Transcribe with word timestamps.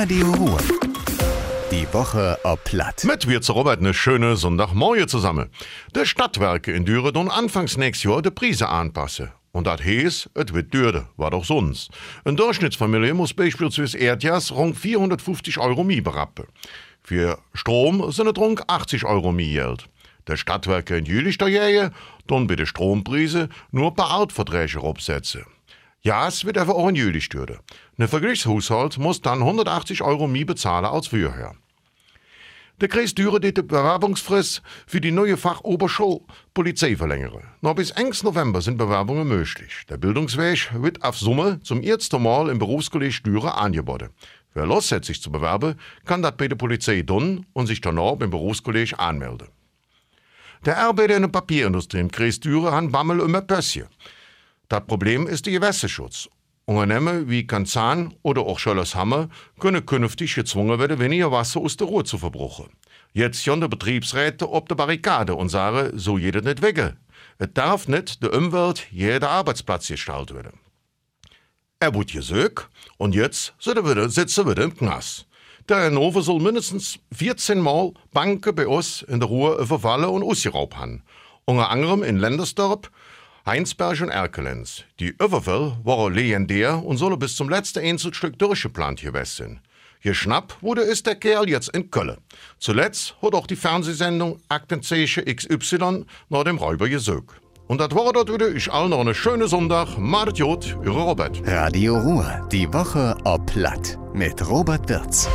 Radio 0.00 0.30
Ruhr. 0.30 0.58
Die 1.72 1.92
Woche 1.92 2.38
ob 2.44 2.62
Platt. 2.62 3.02
Mit 3.02 3.26
wir 3.26 3.40
zu 3.40 3.52
Robert 3.52 3.80
eine 3.80 3.92
schöne 3.92 4.36
Sonntagmorgen 4.36 5.08
zusammen. 5.08 5.50
Der 5.92 6.04
Stadtwerke 6.04 6.70
in 6.70 6.84
Düren 6.84 7.16
und 7.16 7.28
anfangs 7.28 7.76
nächstes 7.76 8.08
Jahr 8.08 8.22
die 8.22 8.30
Preise 8.30 8.68
anpassen. 8.68 9.32
Und 9.50 9.66
das 9.66 9.82
heißt, 9.82 10.30
es 10.34 10.54
wird 10.54 10.72
dürde, 10.72 11.08
war 11.16 11.32
doch 11.32 11.44
sonst. 11.44 11.90
Eine 12.24 12.36
Durchschnittsfamilie 12.36 13.12
muss 13.12 13.34
beispielsweise 13.34 13.98
Erdjas 13.98 14.52
rund 14.52 14.76
450 14.76 15.58
Euro 15.58 15.82
mehr 15.82 16.02
berappen. 16.02 16.46
Für 17.02 17.40
Strom 17.52 18.12
sind 18.12 18.28
es 18.28 18.40
rund 18.40 18.70
80 18.70 19.04
Euro 19.04 19.32
mehr 19.32 19.64
Geld. 19.64 19.88
Der 20.28 20.36
Stadtwerke 20.36 20.96
in 20.96 21.06
Jülich 21.06 21.38
dann 21.38 22.46
bei 22.46 22.54
den 22.54 22.66
Strompreisen 22.66 23.48
nur 23.72 23.88
ein 23.88 23.96
paar 23.96 24.12
Altverträge 24.12 24.80
absetzen. 24.80 25.44
Ja, 26.02 26.28
es 26.28 26.44
wird 26.44 26.58
einfach 26.58 26.74
auch 26.74 26.88
in 26.88 26.94
Jülich 26.94 27.28
dürde. 27.28 27.58
Ein 27.98 28.08
Vergleichshaushalt 28.08 28.98
muss 28.98 29.20
dann 29.20 29.40
180 29.40 30.02
Euro 30.02 30.28
mehr 30.28 30.44
bezahlen 30.44 30.84
als 30.84 31.08
vorher. 31.08 31.54
Der 32.80 32.88
Kreis 32.88 33.12
Düren 33.12 33.42
die 33.42 33.50
Bewerbungsfrist 33.50 34.62
für 34.86 35.00
die 35.00 35.10
neue 35.10 35.36
Fachoberschule 35.36 36.20
Polizei 36.54 36.94
verlängern. 36.94 37.42
Noch 37.60 37.74
bis 37.74 37.90
1. 37.90 38.22
November 38.22 38.62
sind 38.62 38.76
Bewerbungen 38.76 39.26
möglich. 39.26 39.84
Der 39.88 39.96
Bildungsweg 39.96 40.70
wird 40.74 41.02
auf 41.02 41.18
Summe 41.18 41.58
zum 41.64 41.82
ersten 41.82 42.22
Mal 42.22 42.48
im 42.48 42.60
Berufskolleg 42.60 43.24
Düren 43.24 43.48
angeboten. 43.48 44.10
Wer 44.54 44.66
Lust 44.66 44.92
hat, 44.92 45.04
sich 45.04 45.20
zu 45.20 45.32
bewerben, 45.32 45.74
kann 46.04 46.22
das 46.22 46.36
bei 46.36 46.46
der 46.46 46.54
Polizei 46.54 47.02
tun 47.02 47.46
und 47.52 47.66
sich 47.66 47.80
danach 47.80 48.14
beim 48.14 48.30
Berufskolleg 48.30 48.96
anmelden. 48.96 49.48
Der 50.64 50.78
Arbeiter 50.78 51.16
in 51.16 51.22
der 51.22 51.28
Papierindustrie 51.30 51.98
im 51.98 52.12
Kreis 52.12 52.38
Düren 52.38 52.72
hat 52.72 52.92
Bammel 52.92 53.18
immer 53.18 53.40
Pösschen. 53.40 53.88
Das 54.68 54.86
Problem 54.86 55.26
ist 55.26 55.46
der 55.46 55.54
Gewässerschutz. 55.54 56.28
Unternehmen 56.66 57.30
wie 57.30 57.46
Kanzan 57.46 58.14
oder 58.22 58.42
auch 58.42 58.58
Schöllershammer 58.58 59.30
können 59.58 59.86
künftig 59.86 60.34
gezwungen 60.34 60.78
werden, 60.78 60.98
weniger 60.98 61.32
Wasser 61.32 61.60
aus 61.60 61.78
der 61.78 61.86
Ruhr 61.86 62.04
zu 62.04 62.18
verbruchen. 62.18 62.68
Jetzt 63.14 63.42
schon 63.42 63.62
der 63.62 63.68
Betriebsräte 63.68 64.50
ob 64.50 64.68
der 64.68 64.74
Barrikade 64.74 65.34
und 65.34 65.48
sagen, 65.48 65.98
so 65.98 66.18
jeder 66.18 66.42
nicht 66.42 66.60
weg. 66.60 66.96
Es 67.38 67.48
darf 67.54 67.88
nicht 67.88 68.22
der 68.22 68.34
Umwelt 68.34 68.86
jeder 68.90 69.30
Arbeitsplatz 69.30 69.88
gestaltet 69.88 70.36
werden. 70.36 70.60
Er 71.80 71.94
wird 71.94 72.12
gesögt 72.12 72.68
und 72.98 73.14
jetzt 73.14 73.54
sitzt 73.58 73.88
wieder, 73.88 74.10
sitzt 74.10 74.36
er 74.36 74.50
wieder 74.50 74.64
im 74.64 74.76
Knast. 74.76 75.26
Der 75.70 75.84
Hannover 75.84 76.20
soll 76.20 76.40
mindestens 76.40 76.98
14 77.14 77.60
Mal 77.60 77.92
Banken 78.12 78.54
bei 78.54 78.66
uns 78.68 79.00
in 79.00 79.20
der 79.20 79.28
Ruhr 79.28 79.58
überfallen 79.58 80.10
und 80.10 80.22
ausgeraubt 80.22 80.76
haben. 80.76 81.02
Unter 81.46 81.70
anderem 81.70 82.02
in 82.02 82.18
Lendersdorp, 82.18 82.90
Heinsberg 83.48 84.02
und 84.02 84.10
Erkelenz. 84.10 84.84
Die 85.00 85.14
Überfall 85.18 85.78
waren 85.82 86.12
legendär 86.12 86.84
und 86.84 86.98
sollen 86.98 87.18
bis 87.18 87.34
zum 87.34 87.48
letzten 87.48 87.78
Einzelstück 87.78 88.38
durchgeplant 88.38 89.00
gewesen. 89.00 89.60
Geschnappt 90.02 90.62
wurde 90.62 90.82
ist 90.82 91.06
der 91.06 91.14
Kerl 91.14 91.48
jetzt 91.48 91.70
in 91.70 91.90
Köln. 91.90 92.18
Zuletzt 92.58 93.16
hat 93.22 93.32
auch 93.32 93.46
die 93.46 93.56
Fernsehsendung 93.56 94.38
Aktenzeichen 94.50 95.24
XY 95.24 96.04
nach 96.28 96.44
dem 96.44 96.58
Räuber 96.58 96.90
gesucht. 96.90 97.40
Und 97.68 97.80
das 97.80 97.90
war 97.94 98.12
das 98.12 98.26
wieder. 98.26 98.54
Ich 98.54 98.70
allen 98.70 98.90
noch 98.90 99.00
einen 99.00 99.14
schönen 99.14 99.48
Sonntag. 99.48 99.96
Macht 99.96 100.36
Jod, 100.36 100.76
Robert. 100.84 101.40
Radio 101.46 101.96
Ruhr. 101.96 102.46
Die 102.52 102.70
Woche 102.70 103.16
ob 103.24 103.46
Platt. 103.46 103.98
Mit 104.12 104.46
Robert 104.46 104.86
Wirz. 104.90 105.26